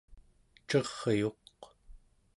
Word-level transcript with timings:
ceryuq 0.69 1.39